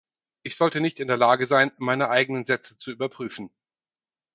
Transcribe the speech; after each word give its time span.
Ich 0.41 0.55
sollte 0.55 0.81
nicht 0.81 0.99
in 0.99 1.07
der 1.09 1.17
Lage 1.17 1.45
sein, 1.45 1.71
meine 1.77 2.09
eigenen 2.09 2.43
Sätze 2.43 2.75
zu 2.75 2.89
Überprüfen. 2.89 3.51